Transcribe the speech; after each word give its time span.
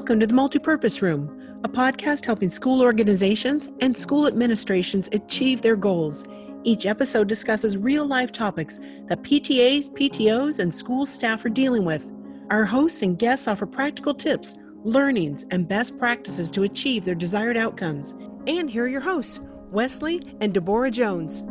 Welcome 0.00 0.20
to 0.20 0.26
the 0.26 0.32
Multipurpose 0.32 1.02
Room, 1.02 1.60
a 1.62 1.68
podcast 1.68 2.24
helping 2.24 2.48
school 2.48 2.80
organizations 2.80 3.68
and 3.82 3.94
school 3.94 4.26
administrations 4.26 5.10
achieve 5.12 5.60
their 5.60 5.76
goals. 5.76 6.24
Each 6.64 6.86
episode 6.86 7.28
discusses 7.28 7.76
real 7.76 8.06
life 8.06 8.32
topics 8.32 8.78
that 9.08 9.22
PTAs, 9.22 9.90
PTOs, 9.90 10.58
and 10.58 10.74
school 10.74 11.04
staff 11.04 11.44
are 11.44 11.50
dealing 11.50 11.84
with. 11.84 12.10
Our 12.48 12.64
hosts 12.64 13.02
and 13.02 13.18
guests 13.18 13.46
offer 13.46 13.66
practical 13.66 14.14
tips, 14.14 14.56
learnings, 14.84 15.44
and 15.50 15.68
best 15.68 15.98
practices 15.98 16.50
to 16.52 16.62
achieve 16.62 17.04
their 17.04 17.14
desired 17.14 17.58
outcomes. 17.58 18.14
And 18.46 18.70
here 18.70 18.84
are 18.84 18.88
your 18.88 19.02
hosts, 19.02 19.40
Wesley 19.70 20.34
and 20.40 20.54
Deborah 20.54 20.90
Jones. 20.90 21.42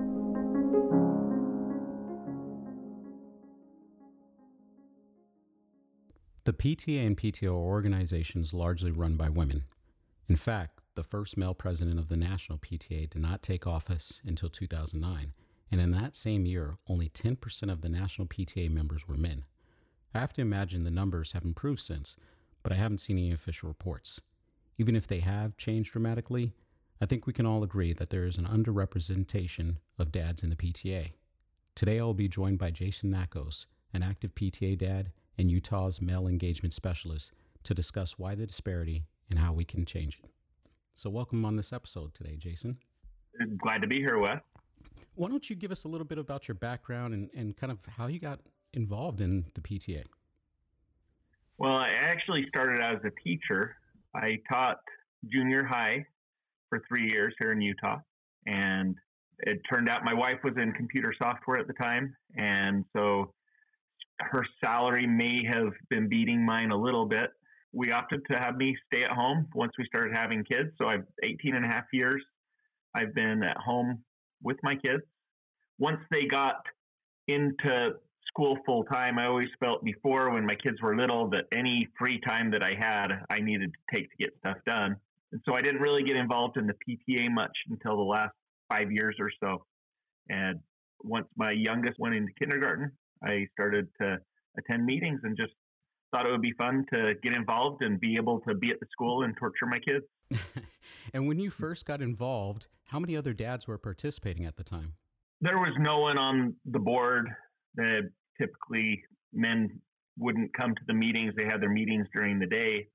The 6.50 6.54
PTA 6.54 7.06
and 7.06 7.16
PTO 7.16 7.52
are 7.52 7.54
organizations 7.54 8.56
largely 8.56 8.90
run 8.90 9.18
by 9.18 9.30
women. 9.30 9.66
In 10.28 10.36
fact, 10.36 10.82
the 10.96 11.04
first 11.04 11.38
male 11.38 11.54
president 11.54 12.00
of 12.00 12.08
the 12.08 12.18
National 12.18 12.58
PTA 12.58 13.08
did 13.08 13.22
not 13.22 13.44
take 13.44 13.68
office 13.68 14.20
until 14.26 14.50
2009, 14.50 15.34
and 15.72 15.80
in 15.80 15.92
that 15.92 16.16
same 16.16 16.48
year, 16.48 16.80
only 16.88 17.08
10% 17.08 17.72
of 17.72 17.82
the 17.82 17.88
National 17.88 18.26
PTA 18.26 18.68
members 18.72 19.08
were 19.08 19.16
men. 19.16 19.46
I 20.12 20.22
have 20.22 20.34
to 20.34 20.42
imagine 20.42 20.86
the 20.86 20.90
numbers 20.90 21.34
have 21.34 21.46
improved 21.46 21.82
since, 21.82 22.16
but 22.64 22.72
I 22.72 22.78
haven't 22.78 22.98
seen 22.98 23.20
any 23.20 23.32
official 23.32 23.70
reports. 23.70 24.20
Even 24.80 24.96
if 24.96 25.06
they 25.06 25.20
have 25.20 25.56
changed 25.56 25.92
dramatically, 25.92 26.56
I 27.00 27.06
think 27.06 27.28
we 27.28 27.34
can 27.34 27.46
all 27.46 27.62
agree 27.62 27.94
that 27.94 28.10
there 28.10 28.26
is 28.26 28.40
an 28.40 28.48
underrepresentation 28.48 29.76
of 30.00 30.12
dads 30.12 30.42
in 30.42 30.50
the 30.50 30.56
PTA. 30.56 31.12
Today 31.76 32.00
I 32.00 32.04
will 32.04 32.16
be 32.16 32.28
joined 32.28 32.58
by 32.58 32.72
Jason 32.72 33.12
Nackos, 33.12 33.68
an 33.94 34.02
active 34.02 34.34
PTA 34.34 34.80
dad 34.80 35.12
and 35.40 35.50
Utah's 35.50 36.02
male 36.02 36.28
engagement 36.28 36.74
specialist 36.74 37.32
to 37.64 37.74
discuss 37.74 38.20
why 38.20 38.36
the 38.36 38.46
disparity 38.46 39.06
and 39.30 39.40
how 39.40 39.54
we 39.54 39.64
can 39.64 39.86
change 39.86 40.20
it. 40.22 40.30
So, 40.96 41.10
welcome 41.10 41.46
on 41.46 41.56
this 41.56 41.72
episode 41.72 42.14
today, 42.14 42.36
Jason. 42.36 42.78
Glad 43.58 43.82
to 43.82 43.88
be 43.88 44.00
here, 44.00 44.20
Wes. 44.20 44.42
Why 45.16 45.30
don't 45.30 45.50
you 45.50 45.56
give 45.56 45.72
us 45.72 45.86
a 45.86 45.88
little 45.88 46.06
bit 46.06 46.18
about 46.18 46.50
your 46.50 46.56
background 46.56 47.14
and, 47.14 47.30
and 47.34 47.56
kind 47.56 47.72
of 47.72 47.80
how 47.86 48.08
you 48.08 48.20
got 48.20 48.42
involved 48.74 49.22
in 49.22 49.46
the 49.56 49.62
PTA? 49.62 50.04
Well, 51.58 51.72
I 51.72 51.90
actually 51.90 52.46
started 52.50 52.82
out 52.82 52.96
as 52.96 53.02
a 53.06 53.24
teacher. 53.24 53.78
I 54.14 54.40
taught 54.50 54.80
junior 55.32 55.64
high 55.64 56.06
for 56.68 56.82
three 56.88 57.10
years 57.10 57.34
here 57.40 57.54
in 57.54 57.62
Utah. 57.62 58.00
And 58.46 58.96
it 59.40 59.62
turned 59.72 59.88
out 59.88 60.04
my 60.04 60.14
wife 60.14 60.40
was 60.44 60.54
in 60.58 60.74
computer 60.74 61.14
software 61.22 61.60
at 61.60 61.68
the 61.68 61.74
time. 61.74 62.14
And 62.36 62.84
so 62.94 63.34
her 64.20 64.46
salary 64.64 65.08
may 65.08 65.44
have 65.46 65.72
been 65.90 66.08
beating 66.08 66.46
mine 66.46 66.72
a 66.72 66.78
little 66.78 67.06
bit. 67.06 67.32
We 67.72 67.92
opted 67.92 68.22
to 68.32 68.38
have 68.40 68.58
me 68.58 68.76
stay 68.92 69.04
at 69.04 69.12
home 69.12 69.48
once 69.54 69.74
we 69.78 69.86
started 69.86 70.16
having 70.16 70.44
kids. 70.44 70.70
So 70.78 70.88
I've 70.88 71.06
18 71.24 71.56
and 71.56 71.66
a 71.66 71.68
half 71.68 71.86
years. 71.94 72.24
I've 72.96 73.14
been 73.14 73.44
at 73.44 73.58
home 73.58 74.04
with 74.42 74.58
my 74.64 74.76
kids. 74.76 75.04
Once 75.78 76.00
they 76.12 76.26
got 76.26 76.66
into 77.28 77.92
school 78.28 78.58
full 78.66 78.84
time, 78.86 79.20
I 79.20 79.28
always 79.28 79.50
felt 79.60 79.84
before 79.84 80.32
when 80.32 80.46
my 80.46 80.56
kids 80.56 80.82
were 80.82 80.98
little 80.98 81.30
that 81.30 81.46
any 81.54 81.88
free 81.98 82.20
time 82.28 82.52
that 82.52 82.64
I 82.64 82.74
had, 82.78 83.08
I 83.30 83.40
needed 83.40 83.72
to 83.72 83.96
take 83.96 84.10
to 84.10 84.18
get 84.18 84.32
stuff 84.40 84.58
done. 84.66 84.96
And 85.32 85.42
so 85.46 85.54
I 85.54 85.62
didn't 85.62 85.82
really 85.82 86.04
get 86.04 86.16
involved 86.16 86.58
in 86.58 86.68
the 86.68 86.74
PTA 86.74 87.30
much 87.32 87.56
until 87.70 87.98
the 87.98 88.04
last 88.04 88.34
five 88.72 88.92
years 88.92 89.16
or 89.20 89.32
so. 89.42 89.66
And 90.30 90.60
once 91.04 91.28
my 91.38 91.52
youngest 91.52 92.00
went 92.00 92.16
into 92.16 92.32
kindergarten, 92.40 92.92
I 93.24 93.48
started 93.54 93.88
to 94.02 94.18
attend 94.58 94.86
meetings 94.86 95.22
and 95.24 95.36
just 95.38 95.54
thought 96.12 96.26
it 96.26 96.32
would 96.32 96.42
be 96.42 96.54
fun 96.54 96.86
to 96.94 97.14
get 97.22 97.36
involved 97.36 97.84
and 97.84 98.00
be 98.00 98.16
able 98.16 98.40
to 98.42 98.56
be 98.56 98.72
at 98.72 98.80
the 98.80 98.88
school 98.92 99.24
and 99.24 99.36
torture 99.38 99.66
my 99.66 99.80
kids. 99.80 100.06
and 101.14 101.28
when 101.28 101.40
you 101.40 101.50
first 101.50 101.86
got 101.86 102.02
involved, 102.02 102.68
how 102.86 103.00
many 103.00 103.16
other 103.16 103.34
dads 103.34 103.68
were 103.68 103.78
participating 103.78 104.46
at 104.46 104.58
the 104.58 104.64
time? 104.64 104.94
There 105.42 105.58
was 105.58 105.74
no 105.80 106.00
one 106.00 106.18
on 106.18 106.56
the 106.66 106.80
board. 106.80 107.30
That 107.76 108.10
typically 108.40 109.04
men 109.32 109.80
wouldn't 110.18 110.54
come 110.54 110.74
to 110.76 110.82
the 110.88 110.94
meetings. 110.94 111.34
They 111.38 111.46
had 111.46 111.62
their 111.62 111.70
meetings 111.70 112.08
during 112.14 112.40
the 112.40 112.48
day. 112.48 112.88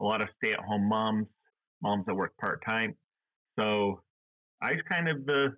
A 0.00 0.04
lot 0.04 0.22
of 0.22 0.28
stay-at-home 0.38 0.88
moms, 0.88 1.26
moms 1.82 2.04
that 2.06 2.14
work 2.14 2.32
part-time. 2.40 2.96
So 3.58 4.00
I 4.62 4.72
was 4.72 4.80
kind 4.88 5.08
of 5.08 5.24
the 5.26 5.54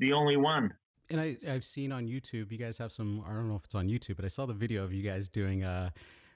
the 0.00 0.12
only 0.12 0.36
one 0.36 0.72
and 1.10 1.20
I, 1.20 1.36
I've 1.48 1.64
seen 1.64 1.92
on 1.92 2.06
YouTube, 2.06 2.50
you 2.50 2.58
guys 2.58 2.78
have 2.78 2.92
some, 2.92 3.22
I 3.26 3.32
don't 3.32 3.48
know 3.48 3.56
if 3.56 3.64
it's 3.64 3.74
on 3.74 3.88
YouTube, 3.88 4.16
but 4.16 4.24
I 4.24 4.28
saw 4.28 4.46
the 4.46 4.54
video 4.54 4.84
of 4.84 4.92
you 4.92 5.02
guys 5.02 5.28
doing, 5.28 5.64
uh, 5.64 5.90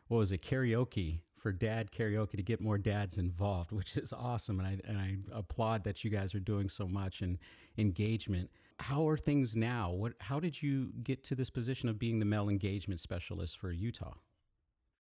what 0.09 0.19
was 0.19 0.33
it, 0.33 0.43
karaoke 0.43 1.21
for 1.37 1.53
dad 1.53 1.91
karaoke 1.91 2.33
to 2.33 2.43
get 2.43 2.61
more 2.61 2.79
dads 2.79 3.19
involved, 3.19 3.73
which 3.73 3.97
is 3.97 4.13
awesome. 4.13 4.59
And 4.61 4.69
I, 4.69 4.79
and 4.87 4.99
I 4.99 5.17
applaud 5.33 5.85
that 5.85 6.05
you 6.05 6.11
guys 6.11 6.35
are 6.35 6.41
doing 6.41 6.69
so 6.69 6.87
much 6.87 7.23
and 7.23 7.39
engagement. 7.77 8.51
How 8.81 9.09
are 9.09 9.17
things 9.17 9.57
now? 9.57 9.91
What, 9.91 10.15
how 10.21 10.39
did 10.39 10.63
you 10.63 10.91
get 11.03 11.25
to 11.25 11.35
this 11.35 11.51
position 11.51 11.89
of 11.89 11.99
being 11.99 12.19
the 12.19 12.25
male 12.25 12.49
engagement 12.49 13.01
specialist 13.01 13.59
for 13.59 13.73
Utah? 13.73 14.15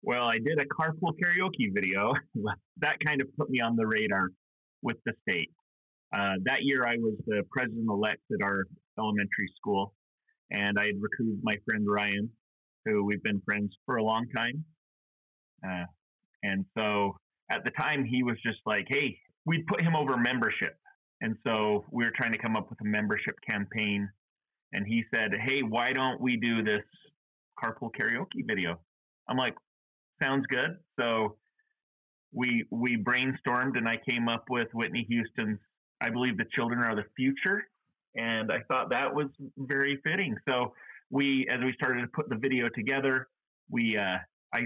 Well, 0.03 0.25
I 0.25 0.37
did 0.37 0.59
a 0.59 0.65
carpool 0.65 1.13
karaoke 1.21 1.73
video. 1.73 2.13
that 2.77 2.97
kind 3.05 3.19
of 3.21 3.27
put 3.35 3.49
me 3.49 3.59
on 3.59 3.75
the 3.75 3.85
radar 3.85 4.29
with 4.81 4.97
the 5.05 5.13
state. 5.27 5.51
Uh, 6.15 6.35
that 6.43 6.61
year, 6.61 6.85
I 6.85 6.95
was 6.97 7.15
the 7.25 7.43
president 7.51 7.89
elect 7.89 8.21
at 8.31 8.41
our 8.41 8.65
elementary 8.97 9.51
school, 9.55 9.93
and 10.51 10.77
I 10.79 10.87
had 10.87 10.95
recruited 10.99 11.39
my 11.43 11.55
friend 11.65 11.85
Ryan, 11.89 12.29
who 12.85 13.03
we've 13.03 13.23
been 13.23 13.41
friends 13.45 13.75
for 13.85 13.97
a 13.97 14.03
long 14.03 14.25
time. 14.35 14.63
Uh, 15.65 15.85
and 16.43 16.65
so 16.77 17.17
at 17.51 17.63
the 17.63 17.71
time, 17.71 18.05
he 18.05 18.23
was 18.23 18.37
just 18.43 18.59
like, 18.65 18.85
"Hey, 18.89 19.19
we'd 19.45 19.65
put 19.67 19.81
him 19.81 19.95
over 19.95 20.17
membership," 20.17 20.77
and 21.21 21.35
so 21.45 21.85
we 21.91 22.05
were 22.05 22.11
trying 22.15 22.31
to 22.31 22.37
come 22.37 22.55
up 22.55 22.69
with 22.69 22.79
a 22.81 22.85
membership 22.85 23.35
campaign. 23.47 24.09
And 24.73 24.85
he 24.85 25.03
said, 25.13 25.31
"Hey, 25.33 25.61
why 25.63 25.93
don't 25.93 26.21
we 26.21 26.37
do 26.37 26.63
this 26.63 26.83
carpool 27.61 27.91
karaoke 27.99 28.45
video?" 28.45 28.79
I'm 29.29 29.37
like, 29.37 29.55
"Sounds 30.21 30.45
good." 30.47 30.77
So 30.99 31.37
we 32.31 32.65
we 32.71 32.97
brainstormed, 32.97 33.77
and 33.77 33.87
I 33.87 33.97
came 33.97 34.27
up 34.27 34.45
with 34.49 34.67
Whitney 34.73 35.05
Houston's 35.09 35.59
I 36.01 36.09
believe 36.09 36.37
the 36.37 36.45
children 36.53 36.79
are 36.79 36.95
the 36.95 37.05
future. 37.15 37.63
And 38.15 38.51
I 38.51 38.59
thought 38.67 38.89
that 38.89 39.13
was 39.13 39.27
very 39.57 39.99
fitting. 40.03 40.35
So 40.47 40.73
we, 41.09 41.47
as 41.51 41.59
we 41.63 41.73
started 41.73 42.01
to 42.01 42.07
put 42.07 42.29
the 42.29 42.35
video 42.35 42.69
together, 42.69 43.27
we, 43.69 43.97
uh, 43.97 44.17
I, 44.53 44.59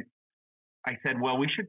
I 0.85 0.97
said, 1.06 1.19
well, 1.19 1.38
we 1.38 1.47
should 1.56 1.68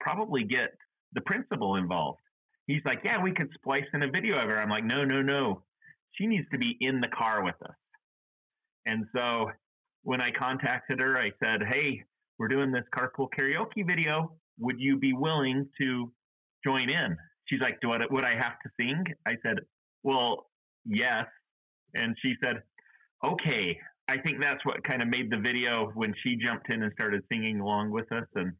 probably 0.00 0.44
get 0.44 0.70
the 1.12 1.20
principal 1.22 1.76
involved. 1.76 2.20
He's 2.66 2.82
like, 2.84 3.00
yeah, 3.04 3.20
we 3.22 3.32
could 3.32 3.48
splice 3.54 3.84
in 3.92 4.02
a 4.02 4.10
video 4.10 4.38
of 4.38 4.48
her. 4.48 4.60
I'm 4.60 4.70
like, 4.70 4.84
no, 4.84 5.04
no, 5.04 5.22
no. 5.22 5.62
She 6.12 6.26
needs 6.26 6.46
to 6.52 6.58
be 6.58 6.76
in 6.80 7.00
the 7.00 7.08
car 7.08 7.42
with 7.42 7.56
us. 7.64 7.74
And 8.86 9.06
so 9.14 9.50
when 10.02 10.20
I 10.20 10.30
contacted 10.30 11.00
her, 11.00 11.18
I 11.18 11.30
said, 11.42 11.62
hey, 11.68 12.04
we're 12.38 12.48
doing 12.48 12.70
this 12.70 12.84
carpool 12.96 13.28
karaoke 13.38 13.86
video. 13.86 14.32
Would 14.58 14.76
you 14.78 14.96
be 14.96 15.12
willing 15.12 15.68
to 15.80 16.12
join 16.64 16.88
in? 16.88 17.16
she's 17.50 17.60
like, 17.60 17.80
"Do 17.80 17.92
I 17.92 17.98
would 18.10 18.24
I 18.24 18.34
have 18.34 18.58
to 18.62 18.70
sing?" 18.78 19.04
I 19.26 19.36
said, 19.42 19.58
"Well, 20.02 20.49
yes." 20.84 21.26
And 21.94 22.16
she 22.22 22.34
said, 22.42 22.62
"Okay." 23.24 23.78
I 24.08 24.18
think 24.18 24.40
that's 24.40 24.64
what 24.64 24.82
kind 24.82 25.02
of 25.02 25.08
made 25.08 25.30
the 25.30 25.36
video 25.36 25.92
when 25.94 26.12
she 26.24 26.34
jumped 26.34 26.68
in 26.68 26.82
and 26.82 26.92
started 26.94 27.22
singing 27.30 27.60
along 27.60 27.92
with 27.92 28.10
us 28.10 28.26
and 28.34 28.52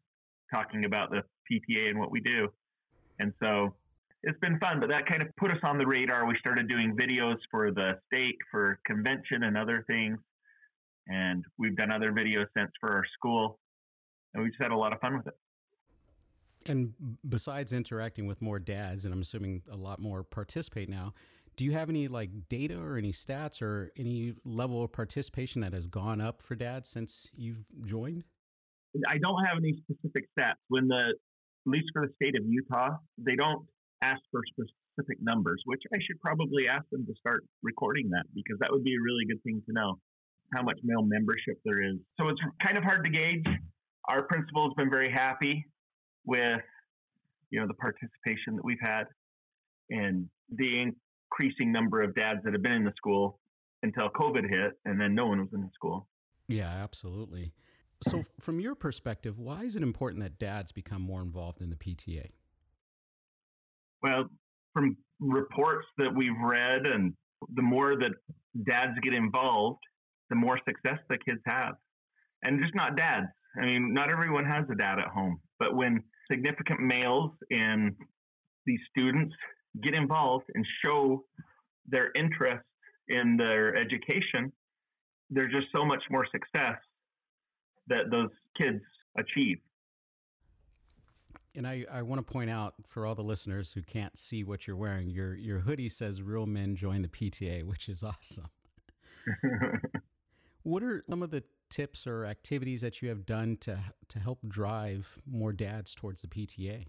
talking 0.55 0.85
about 0.85 1.11
the 1.11 1.23
PTA 1.51 1.91
and 1.91 1.99
what 1.99 2.13
we 2.13 2.21
do. 2.21 2.49
And 3.19 3.33
so 3.43 3.75
it's 4.23 4.39
been 4.39 4.61
fun, 4.61 4.79
but 4.79 4.89
that 4.91 5.07
kind 5.07 5.23
of 5.23 5.29
put 5.37 5.51
us 5.51 5.59
on 5.65 5.77
the 5.77 5.87
radar. 5.87 6.25
We 6.25 6.37
started 6.39 6.69
doing 6.69 6.97
videos 6.97 7.39
for 7.51 7.73
the 7.73 7.99
state, 8.07 8.37
for 8.51 8.79
convention, 8.87 9.43
and 9.43 9.57
other 9.57 9.83
things. 9.89 10.19
And 11.09 11.45
we've 11.59 11.75
done 11.75 11.91
other 11.91 12.13
videos 12.13 12.47
since 12.57 12.71
for 12.79 12.93
our 12.93 13.05
school. 13.15 13.59
And 14.35 14.45
we 14.45 14.51
just 14.51 14.63
had 14.63 14.71
a 14.71 14.77
lot 14.77 14.93
of 14.93 15.01
fun 15.01 15.17
with 15.17 15.27
it. 15.27 15.35
And 16.67 16.93
besides 17.29 17.73
interacting 17.73 18.27
with 18.29 18.41
more 18.41 18.61
dads, 18.61 19.05
and 19.05 19.13
I'm 19.13 19.23
assuming 19.23 19.63
a 19.69 19.77
lot 19.77 19.99
more 19.99 20.23
participate 20.23 20.89
now, 20.89 21.15
do 21.57 21.65
you 21.65 21.73
have 21.73 21.89
any 21.89 22.09
like 22.09 22.31
data 22.49 22.79
or 22.79 22.97
any 22.97 23.13
stats 23.13 23.63
or 23.63 23.93
any 23.97 24.35
level 24.45 24.83
of 24.83 24.93
participation 24.93 25.61
that 25.63 25.73
has 25.73 25.87
gone 25.87 26.21
up 26.21 26.41
for 26.41 26.55
dad 26.55 26.87
since 26.87 27.29
you've 27.35 27.65
joined? 27.85 28.25
I 29.09 29.19
don't 29.19 29.45
have 29.45 29.59
any 29.59 29.75
specific 29.85 30.25
stats. 30.39 30.61
When 30.69 30.89
the, 30.89 31.15
at 31.15 31.71
least 31.71 31.87
for 31.93 32.07
the 32.07 32.13
state 32.15 32.37
of 32.37 32.45
Utah, 32.47 32.97
they 33.19 33.37
don't 33.37 33.65
ask 34.03 34.21
for 34.31 34.41
specific 34.47 35.19
numbers, 35.21 35.63
which 35.67 35.83
I 35.93 35.99
should 36.07 36.21
probably 36.21 36.67
ask 36.67 36.85
them 36.91 37.07
to 37.07 37.15
start 37.21 37.45
recording 37.63 38.09
that 38.11 38.25
because 38.35 38.59
that 38.61 38.71
would 38.71 38.83
be 38.85 38.95
a 38.95 39.03
really 39.03 39.25
good 39.29 39.43
thing 39.43 39.63
to 39.67 39.73
know 39.73 39.99
how 40.55 40.63
much 40.63 40.79
male 40.83 41.03
membership 41.03 41.59
there 41.65 41.83
is. 41.83 41.97
So 42.19 42.29
it's 42.29 42.41
kind 42.63 42.77
of 42.77 42.85
hard 42.85 43.05
to 43.05 43.11
gauge. 43.11 43.45
Our 44.09 44.23
principal 44.23 44.65
has 44.69 44.75
been 44.77 44.91
very 44.91 45.13
happy 45.13 45.65
with 46.27 46.61
you 47.51 47.61
know 47.61 47.67
the 47.67 47.75
participation 47.75 48.57
that 48.57 48.65
we've 48.65 48.83
had 48.83 49.05
and 49.91 50.29
the 50.51 50.93
increasing 51.31 51.73
number 51.73 52.03
of 52.03 52.15
dads 52.15 52.41
that 52.45 52.53
have 52.53 52.63
been 52.63 52.73
in 52.73 52.85
the 52.85 52.93
school 52.97 53.39
until 53.83 54.09
COVID 54.11 54.49
hit, 54.49 54.73
and 54.85 55.01
then 55.01 55.15
no 55.15 55.27
one 55.27 55.41
was 55.41 55.49
in 55.53 55.61
the 55.63 55.71
school. 55.75 56.07
Yeah, 56.49 56.69
absolutely. 56.83 57.53
So, 58.03 58.25
from 58.41 58.61
your 58.61 58.75
perspective, 58.75 59.39
why 59.39 59.63
is 59.63 59.77
it 59.77 59.83
important 59.83 60.23
that 60.23 60.39
dads 60.39 60.73
become 60.73 61.03
more 61.03 61.23
involved 61.23 61.61
in 61.61 61.71
the 61.71 61.77
PTA? 61.77 62.31
Well, 64.03 64.29
from 64.73 64.97
reports 65.21 65.87
that 65.99 66.15
we've 66.15 66.39
read, 66.43 66.87
and 66.87 67.13
the 67.55 67.63
more 67.63 67.97
that 67.97 68.13
dads 68.67 68.99
get 69.03 69.15
involved, 69.15 69.81
the 70.31 70.37
more 70.37 70.59
success 70.67 70.99
the 71.09 71.19
kids 71.19 71.41
have. 71.47 71.75
And 72.43 72.61
just 72.61 72.75
not 72.75 72.97
dads. 72.97 73.27
I 73.61 73.67
mean, 73.67 73.93
not 73.93 74.11
everyone 74.11 74.47
has 74.47 74.65
a 74.71 74.75
dad 74.75 74.99
at 74.99 75.09
home, 75.09 75.41
but 75.59 75.75
when 75.75 76.03
significant 76.31 76.81
males 76.81 77.33
in 77.51 77.95
these 78.65 78.79
students 78.91 79.35
get 79.83 79.95
involved 79.95 80.47
and 80.55 80.67
show 80.85 81.25
their 81.89 82.11
interest 82.15 82.65
in 83.09 83.37
their 83.37 83.77
education, 83.77 84.53
there's 85.31 85.53
just 85.53 85.67
so 85.73 85.85
much 85.85 86.03
more 86.11 86.27
success 86.31 86.79
that 87.89 88.11
those 88.11 88.31
kids 88.57 88.83
achieve. 89.19 89.59
And 91.57 91.67
I, 91.67 91.85
I 91.91 92.03
want 92.03 92.25
to 92.25 92.33
point 92.33 92.51
out 92.51 92.75
for 92.87 93.07
all 93.07 93.15
the 93.15 93.25
listeners 93.25 93.73
who 93.73 93.83
can't 93.83 94.17
see 94.17 94.45
what 94.45 94.67
you're 94.67 94.77
wearing, 94.77 95.11
your 95.11 95.35
your 95.35 95.61
hoodie 95.61 95.89
says 95.89 96.23
"Real 96.23 96.47
Men 96.47 96.77
Join 96.77 97.03
the 97.03 97.09
PTA," 97.09 97.65
which 97.65 97.89
is 97.89 98.05
awesome. 98.05 98.51
what 100.63 100.83
are 100.85 101.05
some 101.11 101.23
of 101.23 101.31
the 101.31 101.43
tips 101.69 102.07
or 102.07 102.25
activities 102.25 102.81
that 102.83 103.03
you 103.03 103.09
have 103.09 103.27
done 103.27 103.57
to 103.63 103.79
to 104.09 104.19
help 104.21 104.39
drive 104.47 105.19
more 105.29 105.53
dads 105.53 105.93
towards 105.93 106.23
the 106.23 106.29
PTA? 106.29 106.87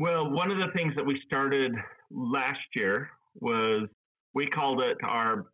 Well, 0.00 0.30
one 0.30 0.52
of 0.52 0.58
the 0.58 0.70
things 0.76 0.94
that 0.94 1.04
we 1.04 1.20
started 1.26 1.72
last 2.12 2.60
year 2.76 3.10
was 3.34 3.88
we 4.32 4.46
called 4.46 4.80
it 4.80 4.96
our 5.02 5.46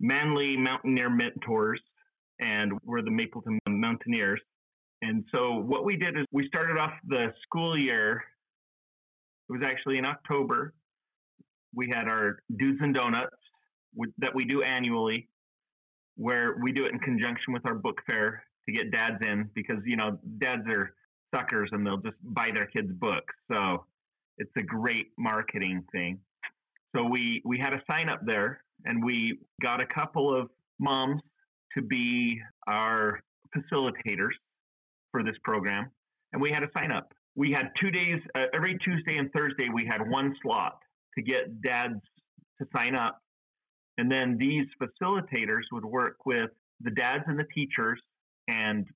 Manly 0.00 0.56
Mountaineer 0.56 1.08
Mentors, 1.08 1.80
and 2.40 2.72
we're 2.84 3.02
the 3.02 3.12
Mapleton 3.12 3.60
Mountaineers. 3.68 4.40
And 5.02 5.24
so 5.32 5.54
what 5.54 5.84
we 5.84 5.96
did 5.96 6.18
is 6.18 6.24
we 6.32 6.48
started 6.48 6.76
off 6.76 6.90
the 7.06 7.32
school 7.44 7.78
year. 7.78 8.24
It 9.48 9.52
was 9.52 9.62
actually 9.64 9.98
in 9.98 10.04
October. 10.04 10.74
We 11.72 11.88
had 11.88 12.08
our 12.08 12.40
Dudes 12.58 12.80
and 12.82 12.92
Donuts 12.92 13.36
that 14.18 14.34
we 14.34 14.44
do 14.44 14.62
annually, 14.62 15.28
where 16.16 16.56
we 16.60 16.72
do 16.72 16.84
it 16.84 16.92
in 16.92 16.98
conjunction 16.98 17.52
with 17.52 17.64
our 17.64 17.76
book 17.76 18.00
fair 18.08 18.42
to 18.66 18.72
get 18.72 18.90
dads 18.90 19.24
in 19.24 19.48
because 19.54 19.78
you 19.84 19.96
know 19.96 20.18
dads 20.38 20.66
are 20.68 20.94
suckers 21.34 21.70
and 21.72 21.86
they'll 21.86 21.98
just 21.98 22.16
buy 22.22 22.50
their 22.52 22.66
kids 22.66 22.92
books. 22.92 23.34
So 23.50 23.84
it's 24.38 24.50
a 24.56 24.62
great 24.62 25.08
marketing 25.18 25.84
thing. 25.92 26.18
So 26.94 27.04
we 27.04 27.42
we 27.44 27.58
had 27.58 27.72
a 27.72 27.82
sign 27.90 28.08
up 28.08 28.20
there 28.24 28.62
and 28.84 29.04
we 29.04 29.38
got 29.62 29.80
a 29.80 29.86
couple 29.86 30.34
of 30.34 30.48
moms 30.78 31.20
to 31.76 31.82
be 31.82 32.40
our 32.66 33.20
facilitators 33.56 34.32
for 35.10 35.22
this 35.22 35.36
program, 35.42 35.90
and 36.32 36.40
we 36.40 36.50
had 36.50 36.62
a 36.62 36.68
sign 36.76 36.92
up. 36.92 37.12
We 37.34 37.52
had 37.52 37.70
two 37.80 37.90
days, 37.90 38.20
uh, 38.34 38.44
every 38.52 38.76
Tuesday 38.78 39.16
and 39.16 39.32
Thursday, 39.32 39.68
we 39.72 39.86
had 39.86 40.08
one 40.08 40.34
slot 40.42 40.78
to 41.16 41.22
get 41.22 41.62
dads 41.62 42.00
to 42.60 42.66
sign 42.76 42.96
up. 42.96 43.20
And 43.96 44.10
then 44.10 44.36
these 44.38 44.66
facilitators 44.80 45.62
would 45.72 45.84
work 45.84 46.16
with 46.26 46.50
the 46.80 46.90
dads 46.90 47.24
and 47.26 47.38
the 47.38 47.46
teachers 47.54 48.00
and 48.48 48.86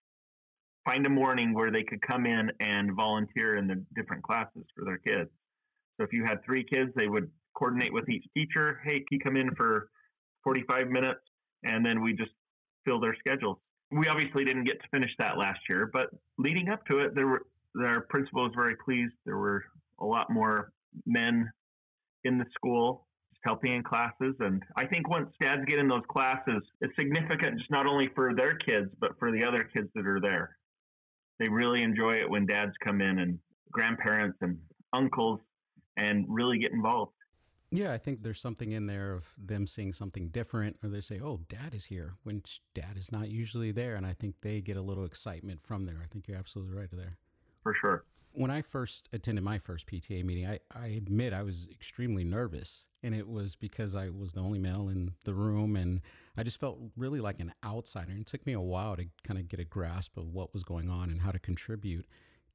find 0.85 1.07
a 1.07 1.11
morning 1.11 1.55
where 1.55 1.71
they 1.71 1.83
could 1.83 2.01
come 2.03 2.27
in 2.27 2.51
and 2.61 2.95
volunteer 2.95 3.57
in 3.57 3.67
the 3.67 3.85
different 3.95 4.23
classes 4.23 4.65
for 4.77 4.85
their 4.85 4.99
kids. 4.99 5.31
So 5.97 6.05
if 6.05 6.13
you 6.13 6.25
had 6.25 6.45
three 6.45 6.65
kids, 6.65 6.91
they 6.97 7.09
would 7.09 7.31
coordinate 7.57 7.93
with 7.93 8.09
each 8.09 8.25
teacher. 8.35 8.81
Hey, 8.85 8.99
can 8.99 9.07
you 9.13 9.21
come 9.21 9.37
in 9.37 9.55
for 9.57 9.89
45 10.45 10.89
minutes? 10.89 11.21
And 11.65 11.85
then 11.85 12.03
we 12.03 12.13
just 12.13 12.33
fill 12.85 12.99
their 12.99 13.17
schedules 13.19 13.59
we 13.93 14.09
obviously 14.09 14.45
didn't 14.45 14.65
get 14.65 14.81
to 14.81 14.89
finish 14.91 15.11
that 15.19 15.37
last 15.37 15.61
year, 15.69 15.91
but 15.93 16.09
leading 16.39 16.69
up 16.71 16.85
to 16.87 16.99
it, 16.99 17.15
there 17.15 17.27
were 17.27 17.43
our 17.85 18.03
principal 18.03 18.43
was 18.45 18.53
very 18.55 18.77
pleased. 18.85 19.13
There 19.25 19.37
were 19.37 19.65
a 20.01 20.05
lot 20.05 20.31
more 20.31 20.73
men 21.07 21.51
in 22.25 22.39
the 22.39 22.45
school 22.55 23.07
helping 23.45 23.75
in 23.75 23.83
classes, 23.83 24.35
and 24.41 24.63
I 24.77 24.87
think 24.87 25.09
once 25.09 25.29
dads 25.41 25.63
get 25.67 25.79
in 25.79 25.89
those 25.89 26.05
classes, 26.09 26.63
it's 26.81 26.95
significant 26.97 27.59
just 27.59 27.71
not 27.71 27.87
only 27.87 28.09
for 28.15 28.35
their 28.35 28.57
kids 28.57 28.89
but 29.01 29.13
for 29.19 29.31
the 29.31 29.43
other 29.45 29.65
kids 29.65 29.89
that 29.95 30.07
are 30.07 30.21
there. 30.21 30.57
They 31.43 31.49
really 31.49 31.83
enjoy 31.83 32.21
it 32.21 32.31
when 32.31 32.47
dads 32.47 32.73
come 32.85 33.01
in 33.01 33.19
and 33.19 33.37
grandparents 33.73 34.39
and 34.43 34.59
uncles 34.93 35.41
and 35.97 36.25
really 36.29 36.57
get 36.57 36.71
involved. 36.71 37.15
Yeah, 37.73 37.93
I 37.93 37.99
think 37.99 38.23
there's 38.23 38.41
something 38.41 38.71
in 38.71 38.87
there 38.87 39.13
of 39.13 39.25
them 39.37 39.67
seeing 39.67 39.93
something 39.93 40.29
different, 40.29 40.77
or 40.85 40.89
they 40.89 41.01
say, 41.01 41.19
"Oh, 41.19 41.41
Dad 41.49 41.75
is 41.75 41.87
here," 41.87 42.15
when 42.23 42.45
Dad 42.75 42.97
is 42.97 43.11
not 43.11 43.29
usually 43.29 43.73
there, 43.73 43.97
and 43.97 44.07
I 44.07 44.13
think 44.13 44.37
they 44.43 44.61
get 44.61 44.77
a 44.77 44.83
little 44.83 45.05
excitement 45.05 45.63
from 45.65 45.85
there. 45.85 46.01
I 46.01 46.07
think 46.07 46.29
you're 46.29 46.39
absolutely 46.39 46.77
right 46.77 46.91
there. 46.93 47.19
For 47.65 47.75
sure. 47.75 48.05
When 48.35 48.51
I 48.51 48.63
first 48.63 49.09
attended 49.13 49.45
my 49.45 49.59
first 49.59 49.87
PTA 49.87 50.25
meeting, 50.25 50.47
I, 50.47 50.59
I 50.75 50.87
admit 50.89 51.33
I 51.33 51.43
was 51.43 51.67
extremely 51.71 52.25
nervous, 52.25 52.87
and 53.03 53.15
it 53.15 53.29
was 53.29 53.55
because 53.57 53.95
I 53.95 54.09
was 54.09 54.33
the 54.33 54.41
only 54.41 54.59
male 54.59 54.89
in 54.89 55.13
the 55.25 55.35
room, 55.35 55.77
and 55.77 56.01
I 56.37 56.43
just 56.43 56.59
felt 56.59 56.79
really 56.97 57.21
like 57.21 57.41
an 57.41 57.53
outsider. 57.65 58.11
And 58.11 58.21
it 58.21 58.27
took 58.27 58.47
me 58.47 58.55
a 58.55 58.61
while 58.61 58.97
to 58.97 59.05
kind 59.23 59.39
of 59.39 59.49
get 59.49 59.61
a 59.61 59.65
grasp 59.65 60.17
of 60.17 60.33
what 60.33 60.55
was 60.55 60.65
going 60.65 60.89
on 60.89 61.11
and 61.11 61.21
how 61.21 61.31
to 61.31 61.39
contribute 61.39 62.07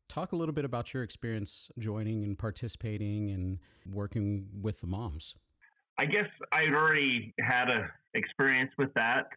talk 0.08 0.32
a 0.32 0.36
little 0.36 0.54
bit 0.54 0.66
about 0.66 0.94
your 0.94 1.04
experience 1.04 1.70
joining 1.78 2.24
and 2.24 2.38
participating 2.38 3.32
and 3.32 3.60
working 3.92 4.48
with 4.62 4.82
the 4.82 4.88
moms. 4.88 5.36
I 5.98 6.06
guess 6.06 6.28
I'd 6.52 6.74
already 6.74 7.34
had 7.40 7.70
a 7.70 7.90
experience 8.14 8.72
with 8.78 8.94
that. 8.94 9.28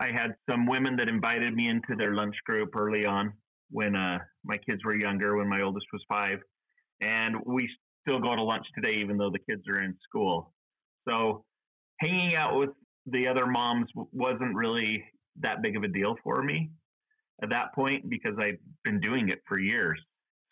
I 0.00 0.08
had 0.08 0.36
some 0.48 0.66
women 0.66 0.96
that 0.96 1.08
invited 1.08 1.54
me 1.54 1.68
into 1.68 1.96
their 1.96 2.14
lunch 2.14 2.36
group 2.44 2.76
early 2.76 3.06
on 3.06 3.32
when 3.70 3.96
uh, 3.96 4.18
my 4.44 4.56
kids 4.58 4.84
were 4.84 4.94
younger, 4.94 5.36
when 5.36 5.48
my 5.48 5.62
oldest 5.62 5.86
was 5.92 6.02
five, 6.08 6.38
and 7.00 7.36
we 7.44 7.68
still 8.02 8.20
go 8.20 8.34
to 8.34 8.42
lunch 8.42 8.66
today, 8.74 8.96
even 9.00 9.16
though 9.16 9.30
the 9.30 9.38
kids 9.38 9.62
are 9.68 9.82
in 9.82 9.96
school. 10.08 10.52
So 11.08 11.44
hanging 12.00 12.34
out 12.34 12.58
with 12.58 12.70
the 13.06 13.28
other 13.28 13.46
moms 13.46 13.88
wasn't 14.12 14.54
really 14.54 15.04
that 15.40 15.62
big 15.62 15.76
of 15.76 15.82
a 15.82 15.88
deal 15.88 16.16
for 16.22 16.42
me 16.42 16.70
at 17.42 17.50
that 17.50 17.74
point 17.74 18.08
because 18.08 18.34
I've 18.38 18.58
been 18.84 19.00
doing 19.00 19.28
it 19.28 19.40
for 19.46 19.58
years. 19.58 20.00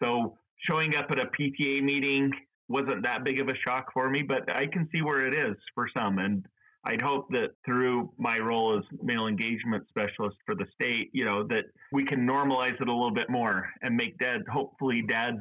So 0.02 0.36
showing 0.68 0.94
up 0.96 1.10
at 1.10 1.18
a 1.18 1.26
PTA 1.26 1.82
meeting 1.82 2.30
wasn't 2.68 3.02
that 3.02 3.24
big 3.24 3.40
of 3.40 3.48
a 3.48 3.54
shock 3.66 3.92
for 3.92 4.08
me, 4.10 4.22
but 4.22 4.50
I 4.54 4.66
can 4.66 4.88
see 4.92 5.02
where 5.02 5.26
it 5.26 5.34
is 5.34 5.56
for 5.74 5.88
some. 5.96 6.18
And 6.18 6.44
I'd 6.84 7.00
hope 7.00 7.28
that 7.30 7.50
through 7.64 8.12
my 8.18 8.38
role 8.38 8.78
as 8.78 8.84
male 9.02 9.26
engagement 9.26 9.84
specialist 9.88 10.36
for 10.44 10.54
the 10.54 10.66
state, 10.74 11.10
you 11.12 11.24
know, 11.24 11.46
that 11.48 11.64
we 11.92 12.04
can 12.04 12.26
normalize 12.26 12.80
it 12.80 12.88
a 12.88 12.92
little 12.92 13.14
bit 13.14 13.30
more 13.30 13.68
and 13.82 13.96
make 13.96 14.18
dads, 14.18 14.44
hopefully 14.52 15.02
dads 15.08 15.38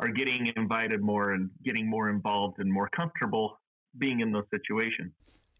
are 0.00 0.08
getting 0.08 0.52
invited 0.56 1.00
more 1.00 1.32
and 1.32 1.50
getting 1.64 1.88
more 1.88 2.10
involved 2.10 2.58
and 2.58 2.70
more 2.70 2.88
comfortable 2.94 3.58
being 3.98 4.20
in 4.20 4.30
those 4.30 4.44
situations. 4.50 5.12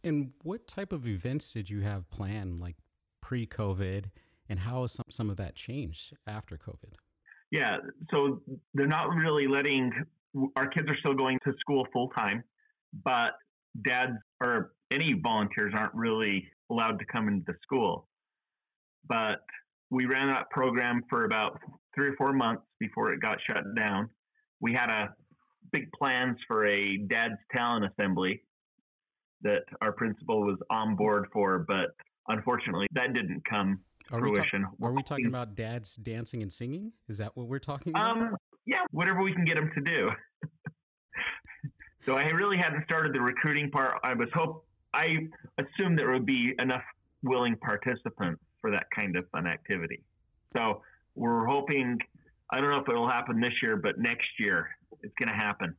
And 0.04 0.32
what 0.42 0.66
type 0.66 0.92
of 0.92 1.06
events 1.06 1.52
did 1.52 1.70
you 1.70 1.80
have 1.80 2.08
planned, 2.10 2.60
like 2.60 2.76
pre 3.22 3.46
COVID? 3.46 4.06
and 4.48 4.58
how 4.58 4.82
has 4.82 4.92
some, 4.92 5.04
some 5.08 5.30
of 5.30 5.36
that 5.36 5.54
changed 5.54 6.14
after 6.26 6.56
COVID? 6.56 6.94
Yeah, 7.50 7.78
so 8.10 8.42
they're 8.74 8.86
not 8.86 9.08
really 9.10 9.46
letting 9.46 9.92
our 10.56 10.66
kids 10.66 10.88
are 10.88 10.96
still 10.98 11.14
going 11.14 11.38
to 11.44 11.52
school 11.60 11.86
full 11.92 12.08
time, 12.08 12.42
but 13.04 13.30
dads 13.84 14.12
or 14.42 14.72
any 14.92 15.14
volunteers 15.22 15.72
aren't 15.76 15.94
really 15.94 16.48
allowed 16.70 16.98
to 16.98 17.04
come 17.04 17.28
into 17.28 17.44
the 17.46 17.54
school. 17.62 18.08
But 19.08 19.40
we 19.90 20.06
ran 20.06 20.28
that 20.28 20.50
program 20.50 21.02
for 21.08 21.24
about 21.24 21.60
three 21.94 22.08
or 22.08 22.16
four 22.16 22.32
months 22.32 22.62
before 22.78 23.12
it 23.12 23.20
got 23.20 23.38
shut 23.46 23.62
down. 23.76 24.10
We 24.60 24.72
had 24.72 24.90
a 24.90 25.14
big 25.72 25.90
plans 25.92 26.38
for 26.46 26.66
a 26.66 26.98
dad's 27.08 27.38
talent 27.54 27.84
assembly 27.84 28.42
that 29.42 29.62
our 29.80 29.92
principal 29.92 30.40
was 30.40 30.58
on 30.70 30.96
board 30.96 31.26
for, 31.32 31.64
but 31.68 31.90
unfortunately 32.28 32.86
that 32.92 33.12
didn't 33.12 33.42
come 33.48 33.80
are 34.10 34.20
fruition. 34.20 34.64
We 34.78 34.84
ta- 34.84 34.86
are 34.86 34.92
we 34.92 35.02
talking 35.02 35.26
about 35.26 35.54
dads 35.54 35.96
dancing 35.96 36.42
and 36.42 36.52
singing? 36.52 36.92
Is 37.08 37.18
that 37.18 37.36
what 37.36 37.48
we're 37.48 37.58
talking 37.58 37.92
about? 37.92 38.16
Um, 38.16 38.36
yeah, 38.66 38.84
whatever 38.90 39.22
we 39.22 39.32
can 39.32 39.44
get 39.44 39.54
them 39.54 39.70
to 39.74 39.80
do. 39.80 40.10
so 42.06 42.14
I 42.16 42.24
really 42.26 42.56
hadn't 42.56 42.84
started 42.84 43.14
the 43.14 43.20
recruiting 43.20 43.70
part. 43.70 43.94
I 44.02 44.14
was 44.14 44.28
hope 44.34 44.65
I 44.94 45.28
assume 45.58 45.96
there 45.96 46.12
would 46.12 46.26
be 46.26 46.54
enough 46.58 46.82
willing 47.22 47.56
participants 47.56 48.42
for 48.60 48.70
that 48.70 48.86
kind 48.94 49.16
of 49.16 49.28
fun 49.30 49.46
activity. 49.46 50.02
So 50.56 50.82
we're 51.14 51.46
hoping. 51.46 51.98
I 52.50 52.60
don't 52.60 52.70
know 52.70 52.78
if 52.78 52.88
it'll 52.88 53.08
happen 53.08 53.40
this 53.40 53.52
year, 53.62 53.76
but 53.76 53.98
next 53.98 54.28
year 54.38 54.68
it's 55.02 55.14
going 55.18 55.28
to 55.28 55.34
happen. 55.34 55.74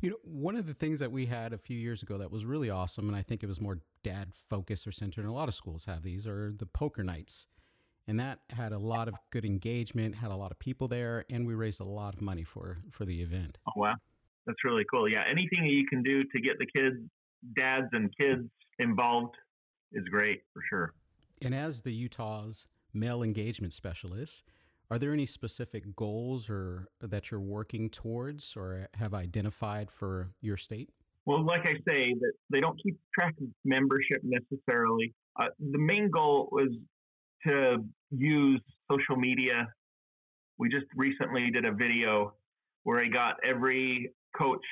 You 0.00 0.10
know, 0.10 0.16
one 0.22 0.54
of 0.54 0.66
the 0.66 0.74
things 0.74 1.00
that 1.00 1.10
we 1.10 1.26
had 1.26 1.52
a 1.52 1.58
few 1.58 1.78
years 1.78 2.02
ago 2.02 2.18
that 2.18 2.30
was 2.30 2.44
really 2.44 2.70
awesome, 2.70 3.08
and 3.08 3.16
I 3.16 3.22
think 3.22 3.42
it 3.42 3.46
was 3.46 3.60
more 3.60 3.80
dad 4.02 4.34
focused 4.34 4.86
or 4.86 4.92
centered, 4.92 5.22
and 5.22 5.30
a 5.30 5.32
lot 5.32 5.48
of 5.48 5.54
schools 5.54 5.86
have 5.86 6.02
these, 6.02 6.26
are 6.26 6.52
the 6.56 6.66
poker 6.66 7.02
nights. 7.02 7.46
And 8.06 8.20
that 8.20 8.40
had 8.50 8.72
a 8.72 8.78
lot 8.78 9.08
of 9.08 9.14
good 9.30 9.46
engagement, 9.46 10.14
had 10.14 10.30
a 10.30 10.36
lot 10.36 10.50
of 10.50 10.58
people 10.58 10.88
there, 10.88 11.24
and 11.30 11.46
we 11.46 11.54
raised 11.54 11.80
a 11.80 11.84
lot 11.84 12.12
of 12.14 12.20
money 12.20 12.44
for 12.44 12.78
for 12.90 13.06
the 13.06 13.22
event. 13.22 13.56
Oh 13.66 13.72
wow, 13.76 13.94
that's 14.46 14.62
really 14.62 14.84
cool. 14.90 15.08
Yeah, 15.08 15.24
anything 15.26 15.62
that 15.62 15.72
you 15.72 15.86
can 15.86 16.02
do 16.02 16.22
to 16.22 16.40
get 16.40 16.58
the 16.58 16.66
kids, 16.66 16.98
dads, 17.56 17.88
and 17.92 18.10
kids 18.18 18.42
involved 18.78 19.34
is 19.92 20.04
great 20.10 20.42
for 20.52 20.62
sure. 20.68 20.94
And 21.42 21.54
as 21.54 21.82
the 21.82 21.92
Utah's 21.92 22.66
male 22.94 23.22
engagement 23.22 23.72
specialist. 23.72 24.44
Are 24.90 24.98
there 24.98 25.12
any 25.12 25.26
specific 25.26 25.96
goals 25.96 26.48
or 26.48 26.88
that 27.00 27.30
you're 27.30 27.40
working 27.40 27.90
towards 27.90 28.54
or 28.56 28.88
have 28.94 29.14
identified 29.14 29.90
for 29.90 30.30
your 30.40 30.56
state? 30.56 30.90
Well, 31.26 31.44
like 31.44 31.62
I 31.62 31.74
say, 31.88 32.14
that 32.20 32.32
they 32.50 32.60
don't 32.60 32.78
keep 32.82 32.96
track 33.14 33.34
of 33.40 33.48
membership 33.64 34.20
necessarily. 34.22 35.14
Uh, 35.40 35.46
the 35.58 35.78
main 35.78 36.10
goal 36.10 36.48
was 36.52 36.68
to 37.46 37.78
use 38.10 38.60
social 38.90 39.16
media. 39.16 39.66
We 40.58 40.68
just 40.68 40.86
recently 40.94 41.50
did 41.50 41.64
a 41.64 41.72
video 41.72 42.34
where 42.84 43.00
I 43.00 43.08
got 43.08 43.36
every 43.42 44.12
coach 44.36 44.64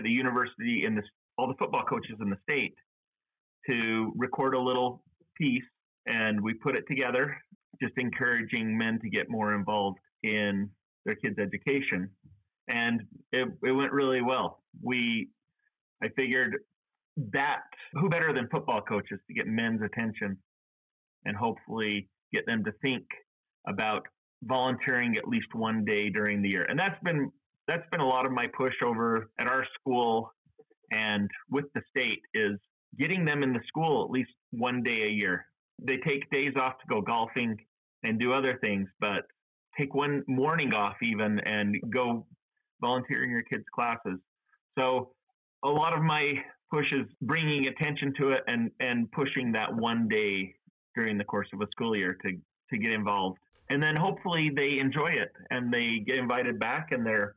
the 0.00 0.10
university 0.10 0.84
in 0.86 0.94
the 0.94 1.02
all 1.38 1.48
the 1.48 1.54
football 1.54 1.84
coaches 1.84 2.16
in 2.20 2.30
the 2.30 2.36
state 2.48 2.74
to 3.68 4.12
record 4.16 4.54
a 4.54 4.60
little 4.60 5.02
piece, 5.36 5.62
and 6.06 6.40
we 6.40 6.54
put 6.54 6.76
it 6.76 6.84
together, 6.88 7.36
just 7.80 7.94
encouraging 7.96 8.76
men 8.76 8.98
to 9.00 9.08
get 9.08 9.30
more 9.30 9.54
involved 9.54 9.98
in 10.22 10.68
their 11.04 11.14
kids' 11.16 11.38
education, 11.38 12.08
and 12.68 13.02
it, 13.32 13.48
it 13.62 13.72
went 13.72 13.92
really 13.92 14.22
well. 14.22 14.62
We 14.82 15.28
I 16.02 16.08
figured 16.16 16.56
that 17.32 17.62
who 17.92 18.08
better 18.08 18.32
than 18.32 18.48
football 18.50 18.80
coaches 18.80 19.20
to 19.28 19.34
get 19.34 19.46
men's 19.46 19.82
attention 19.82 20.36
and 21.24 21.36
hopefully 21.36 22.08
get 22.32 22.46
them 22.46 22.64
to 22.64 22.72
think 22.82 23.04
about 23.68 24.02
volunteering 24.44 25.16
at 25.16 25.28
least 25.28 25.54
one 25.54 25.84
day 25.84 26.10
during 26.10 26.42
the 26.42 26.48
year. 26.48 26.64
And 26.64 26.78
that's 26.78 26.98
been 27.04 27.30
that's 27.72 27.88
been 27.90 28.00
a 28.00 28.06
lot 28.06 28.26
of 28.26 28.32
my 28.32 28.46
push 28.48 28.74
over 28.84 29.30
at 29.38 29.46
our 29.46 29.66
school 29.80 30.30
and 30.90 31.30
with 31.50 31.64
the 31.74 31.80
state 31.88 32.20
is 32.34 32.58
getting 32.98 33.24
them 33.24 33.42
in 33.42 33.54
the 33.54 33.60
school 33.66 34.04
at 34.04 34.10
least 34.10 34.30
one 34.50 34.82
day 34.82 35.04
a 35.04 35.10
year. 35.10 35.46
They 35.82 35.96
take 36.06 36.28
days 36.30 36.52
off 36.60 36.74
to 36.80 36.86
go 36.86 37.00
golfing 37.00 37.56
and 38.02 38.20
do 38.20 38.34
other 38.34 38.58
things, 38.60 38.88
but 39.00 39.22
take 39.78 39.94
one 39.94 40.22
morning 40.28 40.74
off 40.74 40.96
even 41.02 41.40
and 41.40 41.76
go 41.88 42.26
volunteer 42.82 43.24
in 43.24 43.30
your 43.30 43.42
kids' 43.42 43.64
classes. 43.74 44.18
So 44.78 45.12
a 45.64 45.68
lot 45.68 45.94
of 45.94 46.02
my 46.02 46.34
push 46.70 46.92
is 46.92 47.06
bringing 47.22 47.68
attention 47.68 48.12
to 48.18 48.32
it 48.32 48.42
and, 48.48 48.70
and 48.80 49.10
pushing 49.12 49.50
that 49.52 49.74
one 49.74 50.08
day 50.08 50.54
during 50.94 51.16
the 51.16 51.24
course 51.24 51.48
of 51.54 51.62
a 51.62 51.66
school 51.70 51.96
year 51.96 52.18
to, 52.22 52.32
to 52.70 52.78
get 52.78 52.92
involved. 52.92 53.38
And 53.70 53.82
then 53.82 53.96
hopefully 53.96 54.50
they 54.54 54.78
enjoy 54.78 55.12
it 55.12 55.32
and 55.50 55.72
they 55.72 56.02
get 56.06 56.18
invited 56.18 56.58
back 56.58 56.88
and 56.90 57.06
they're 57.06 57.34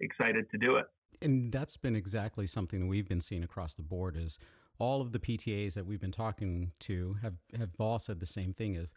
excited 0.00 0.50
to 0.50 0.58
do 0.58 0.76
it. 0.76 0.86
And 1.20 1.50
that's 1.50 1.76
been 1.76 1.96
exactly 1.96 2.46
something 2.46 2.80
that 2.80 2.86
we've 2.86 3.08
been 3.08 3.20
seeing 3.20 3.42
across 3.42 3.74
the 3.74 3.82
board 3.82 4.16
is 4.16 4.38
all 4.78 5.00
of 5.00 5.12
the 5.12 5.18
PTAs 5.18 5.74
that 5.74 5.86
we've 5.86 6.00
been 6.00 6.12
talking 6.12 6.72
to 6.80 7.16
have, 7.22 7.34
have 7.58 7.70
all 7.78 7.98
said 7.98 8.20
the 8.20 8.26
same 8.26 8.52
thing 8.52 8.76
of 8.76 8.88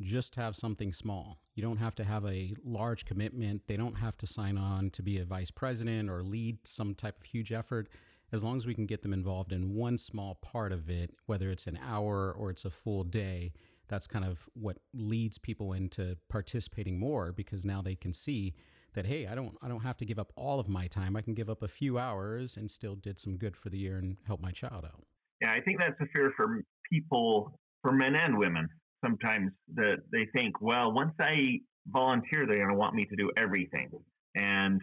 just 0.00 0.36
have 0.36 0.56
something 0.56 0.92
small. 0.92 1.38
You 1.54 1.62
don't 1.62 1.76
have 1.78 1.94
to 1.96 2.04
have 2.04 2.24
a 2.24 2.54
large 2.64 3.04
commitment. 3.04 3.62
They 3.66 3.76
don't 3.76 3.96
have 3.96 4.16
to 4.18 4.26
sign 4.26 4.56
on 4.58 4.90
to 4.90 5.02
be 5.02 5.18
a 5.18 5.24
vice 5.24 5.50
president 5.50 6.08
or 6.10 6.22
lead 6.22 6.58
some 6.66 6.94
type 6.94 7.18
of 7.18 7.26
huge 7.26 7.52
effort 7.52 7.88
as 8.32 8.44
long 8.44 8.56
as 8.56 8.66
we 8.66 8.74
can 8.74 8.86
get 8.86 9.02
them 9.02 9.12
involved 9.12 9.52
in 9.52 9.74
one 9.74 9.96
small 9.96 10.34
part 10.36 10.72
of 10.72 10.90
it, 10.90 11.14
whether 11.26 11.50
it's 11.50 11.66
an 11.66 11.78
hour 11.82 12.30
or 12.32 12.50
it's 12.50 12.64
a 12.64 12.70
full 12.70 13.04
day, 13.04 13.52
that's 13.88 14.06
kind 14.06 14.24
of 14.24 14.48
what 14.52 14.78
leads 14.92 15.38
people 15.38 15.72
into 15.72 16.16
participating 16.28 16.98
more 16.98 17.32
because 17.32 17.64
now 17.64 17.80
they 17.80 17.94
can 17.94 18.12
see 18.12 18.54
that 18.94 19.06
hey, 19.06 19.26
I 19.26 19.34
don't 19.34 19.56
I 19.62 19.68
don't 19.68 19.82
have 19.82 19.96
to 19.98 20.04
give 20.04 20.18
up 20.18 20.32
all 20.36 20.60
of 20.60 20.68
my 20.68 20.86
time. 20.86 21.16
I 21.16 21.22
can 21.22 21.34
give 21.34 21.50
up 21.50 21.62
a 21.62 21.68
few 21.68 21.98
hours 21.98 22.56
and 22.56 22.70
still 22.70 22.94
did 22.94 23.18
some 23.18 23.36
good 23.36 23.56
for 23.56 23.70
the 23.70 23.78
year 23.78 23.98
and 23.98 24.16
help 24.26 24.40
my 24.40 24.50
child 24.50 24.84
out. 24.84 25.04
Yeah, 25.40 25.52
I 25.52 25.60
think 25.60 25.78
that's 25.78 26.00
a 26.00 26.06
fear 26.14 26.32
for 26.36 26.62
people, 26.90 27.60
for 27.82 27.92
men 27.92 28.16
and 28.16 28.36
women. 28.36 28.68
Sometimes 29.04 29.52
that 29.74 29.98
they 30.10 30.26
think, 30.32 30.60
well, 30.60 30.92
once 30.92 31.12
I 31.20 31.60
volunteer, 31.86 32.46
they're 32.46 32.56
going 32.56 32.70
to 32.70 32.74
want 32.74 32.94
me 32.94 33.04
to 33.04 33.16
do 33.16 33.30
everything, 33.36 33.90
and 34.34 34.80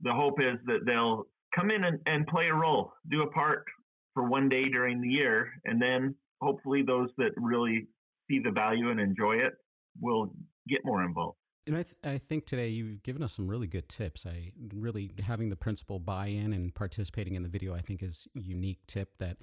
the 0.00 0.12
hope 0.12 0.40
is 0.40 0.58
that 0.66 0.80
they'll 0.84 1.26
come 1.54 1.70
in 1.70 1.84
and, 1.84 1.98
and 2.06 2.26
play 2.26 2.48
a 2.48 2.54
role, 2.54 2.92
do 3.10 3.22
a 3.22 3.30
part 3.30 3.64
for 4.12 4.28
one 4.28 4.48
day 4.48 4.68
during 4.68 5.00
the 5.00 5.08
year, 5.08 5.50
and 5.64 5.80
then 5.80 6.14
hopefully 6.40 6.82
those 6.82 7.08
that 7.16 7.30
really 7.36 7.86
see 8.28 8.40
the 8.40 8.50
value 8.50 8.90
and 8.90 9.00
enjoy 9.00 9.36
it 9.36 9.52
will 10.00 10.32
get 10.68 10.80
more 10.84 11.02
involved. 11.02 11.36
And 11.66 11.76
I, 11.76 11.82
th- 11.82 11.96
I 12.04 12.18
think 12.18 12.44
today 12.44 12.68
you've 12.68 13.02
given 13.02 13.22
us 13.22 13.32
some 13.32 13.48
really 13.48 13.66
good 13.66 13.88
tips. 13.88 14.26
I 14.26 14.52
really 14.74 15.10
having 15.22 15.48
the 15.48 15.56
principal 15.56 15.98
buy 15.98 16.26
in 16.26 16.52
and 16.52 16.74
participating 16.74 17.34
in 17.34 17.42
the 17.42 17.48
video, 17.48 17.74
I 17.74 17.80
think, 17.80 18.02
is 18.02 18.28
a 18.36 18.40
unique 18.40 18.80
tip 18.86 19.16
that 19.18 19.38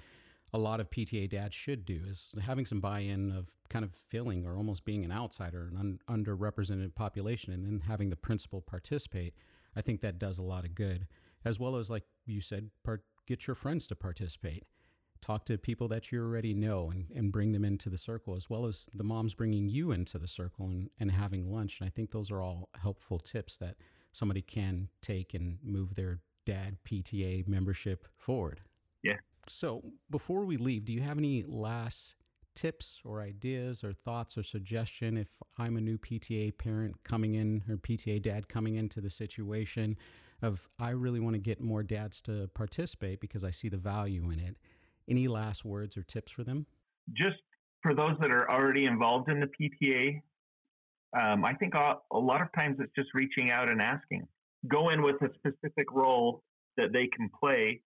a 0.54 0.58
lot 0.58 0.80
of 0.80 0.90
PTA 0.90 1.30
dads 1.30 1.54
should 1.54 1.84
do 1.84 2.00
is 2.06 2.32
having 2.40 2.64
some 2.64 2.80
buy 2.80 3.00
in 3.00 3.32
of 3.32 3.48
kind 3.70 3.84
of 3.84 3.94
feeling 3.94 4.46
or 4.46 4.56
almost 4.56 4.84
being 4.84 5.04
an 5.04 5.10
outsider, 5.10 5.68
an 5.72 5.98
un- 6.08 6.24
underrepresented 6.24 6.94
population, 6.94 7.52
and 7.52 7.64
then 7.64 7.80
having 7.88 8.10
the 8.10 8.16
principal 8.16 8.60
participate. 8.60 9.34
I 9.74 9.80
think 9.80 10.00
that 10.02 10.18
does 10.18 10.38
a 10.38 10.42
lot 10.42 10.64
of 10.64 10.74
good 10.74 11.08
as 11.44 11.58
well 11.58 11.76
as 11.76 11.90
like 11.90 12.04
you 12.26 12.40
said, 12.40 12.70
part, 12.84 13.02
get 13.26 13.46
your 13.46 13.54
friends 13.54 13.86
to 13.88 13.96
participate. 13.96 14.64
Talk 15.22 15.44
to 15.46 15.56
people 15.56 15.88
that 15.88 16.12
you 16.12 16.20
already 16.20 16.52
know 16.52 16.90
and, 16.90 17.06
and 17.14 17.32
bring 17.32 17.52
them 17.52 17.64
into 17.64 17.88
the 17.88 17.96
circle, 17.96 18.36
as 18.36 18.50
well 18.50 18.66
as 18.66 18.86
the 18.92 19.04
moms 19.04 19.34
bringing 19.34 19.68
you 19.68 19.92
into 19.92 20.18
the 20.18 20.28
circle 20.28 20.66
and, 20.66 20.90
and 20.98 21.10
having 21.10 21.50
lunch. 21.50 21.80
And 21.80 21.86
I 21.86 21.90
think 21.90 22.10
those 22.10 22.30
are 22.30 22.42
all 22.42 22.68
helpful 22.80 23.18
tips 23.18 23.56
that 23.58 23.76
somebody 24.12 24.42
can 24.42 24.88
take 25.00 25.32
and 25.32 25.58
move 25.62 25.94
their 25.94 26.20
dad 26.44 26.78
PTA 26.84 27.46
membership 27.46 28.06
forward. 28.18 28.60
Yeah. 29.02 29.18
So 29.48 29.82
before 30.10 30.44
we 30.44 30.56
leave, 30.56 30.84
do 30.84 30.92
you 30.92 31.00
have 31.00 31.18
any 31.18 31.44
last 31.46 32.16
tips 32.54 33.00
or 33.04 33.22
ideas 33.22 33.82
or 33.82 33.92
thoughts 33.92 34.36
or 34.36 34.42
suggestion 34.42 35.16
if 35.16 35.28
I'm 35.56 35.76
a 35.76 35.80
new 35.80 35.98
PTA 35.98 36.58
parent 36.58 37.02
coming 37.04 37.36
in 37.36 37.62
or 37.68 37.76
PTA 37.76 38.20
dad 38.20 38.48
coming 38.48 38.74
into 38.74 39.00
the 39.00 39.10
situation? 39.10 39.96
of 40.42 40.68
I 40.78 40.90
really 40.90 41.20
want 41.20 41.34
to 41.34 41.40
get 41.40 41.60
more 41.60 41.82
dads 41.82 42.20
to 42.22 42.50
participate 42.52 43.20
because 43.20 43.44
I 43.44 43.52
see 43.52 43.68
the 43.68 43.76
value 43.76 44.30
in 44.30 44.40
it. 44.40 44.56
Any 45.08 45.28
last 45.28 45.64
words 45.64 45.96
or 45.96 46.02
tips 46.02 46.32
for 46.32 46.44
them? 46.44 46.66
Just 47.12 47.38
for 47.82 47.94
those 47.94 48.16
that 48.20 48.30
are 48.30 48.50
already 48.50 48.86
involved 48.86 49.28
in 49.28 49.40
the 49.40 49.48
PTA, 49.48 50.22
um, 51.20 51.44
I 51.44 51.54
think 51.54 51.74
a, 51.74 51.96
a 52.12 52.18
lot 52.18 52.40
of 52.40 52.48
times 52.56 52.76
it's 52.80 52.92
just 52.96 53.10
reaching 53.14 53.50
out 53.50 53.68
and 53.68 53.82
asking. 53.82 54.26
Go 54.68 54.90
in 54.90 55.02
with 55.02 55.16
a 55.22 55.28
specific 55.34 55.90
role 55.92 56.42
that 56.76 56.92
they 56.92 57.08
can 57.08 57.28
play 57.38 57.82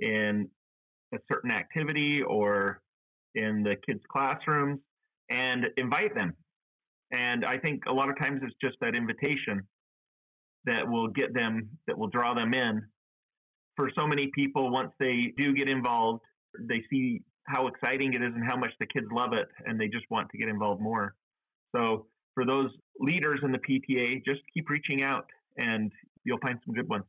in 0.00 0.48
a 1.14 1.18
certain 1.30 1.50
activity 1.50 2.22
or 2.22 2.80
in 3.34 3.62
the 3.62 3.76
kids' 3.86 4.02
classrooms 4.10 4.80
and 5.30 5.66
invite 5.76 6.14
them. 6.14 6.34
And 7.12 7.44
I 7.44 7.58
think 7.58 7.82
a 7.86 7.92
lot 7.92 8.08
of 8.08 8.18
times 8.18 8.40
it's 8.42 8.54
just 8.60 8.76
that 8.80 8.96
invitation 8.96 9.62
that 10.64 10.88
will 10.88 11.08
get 11.08 11.32
them, 11.34 11.68
that 11.86 11.96
will 11.96 12.08
draw 12.08 12.34
them 12.34 12.52
in. 12.52 12.82
For 13.76 13.90
so 13.94 14.06
many 14.06 14.30
people, 14.34 14.70
once 14.70 14.90
they 14.98 15.32
do 15.36 15.52
get 15.52 15.68
involved, 15.68 16.22
they 16.60 16.82
see 16.90 17.22
how 17.46 17.68
exciting 17.68 18.14
it 18.14 18.22
is 18.22 18.32
and 18.34 18.44
how 18.44 18.56
much 18.56 18.70
the 18.80 18.86
kids 18.86 19.06
love 19.12 19.32
it, 19.32 19.46
and 19.66 19.80
they 19.80 19.88
just 19.88 20.04
want 20.10 20.28
to 20.30 20.38
get 20.38 20.48
involved 20.48 20.80
more. 20.80 21.14
So, 21.74 22.06
for 22.34 22.44
those 22.44 22.70
leaders 23.00 23.40
in 23.42 23.50
the 23.52 23.58
PTA, 23.58 24.24
just 24.24 24.40
keep 24.52 24.68
reaching 24.68 25.02
out 25.02 25.26
and 25.56 25.90
you'll 26.24 26.40
find 26.40 26.58
some 26.66 26.74
good 26.74 26.88
ones. 26.88 27.04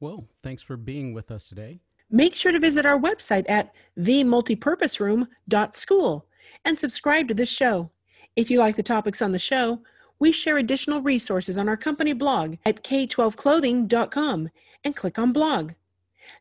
Well, 0.00 0.28
thanks 0.42 0.62
for 0.62 0.76
being 0.76 1.12
with 1.12 1.32
us 1.32 1.48
today. 1.48 1.80
Make 2.10 2.34
sure 2.34 2.52
to 2.52 2.60
visit 2.60 2.86
our 2.86 2.98
website 2.98 3.44
at 3.50 3.74
themultipurposeroom.school 3.98 6.26
and 6.64 6.78
subscribe 6.78 7.28
to 7.28 7.34
this 7.34 7.50
show. 7.50 7.90
If 8.36 8.50
you 8.50 8.58
like 8.58 8.76
the 8.76 8.82
topics 8.82 9.20
on 9.20 9.32
the 9.32 9.38
show, 9.38 9.82
we 10.18 10.32
share 10.32 10.58
additional 10.58 11.02
resources 11.02 11.58
on 11.58 11.68
our 11.68 11.76
company 11.76 12.12
blog 12.12 12.56
at 12.64 12.82
k12clothing.com 12.82 14.48
and 14.84 14.96
click 14.96 15.18
on 15.18 15.32
blog. 15.32 15.72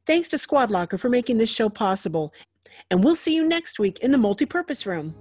Thanks 0.05 0.29
to 0.29 0.37
Squad 0.37 0.71
Locker 0.71 0.97
for 0.97 1.09
making 1.09 1.37
this 1.37 1.53
show 1.53 1.69
possible, 1.69 2.33
and 2.89 3.03
we'll 3.03 3.15
see 3.15 3.33
you 3.33 3.47
next 3.47 3.79
week 3.79 3.99
in 3.99 4.11
the 4.11 4.17
multipurpose 4.17 4.85
room. 4.85 5.15